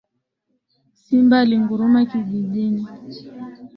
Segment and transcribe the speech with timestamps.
[1.01, 2.87] Simba alinguruma kijijini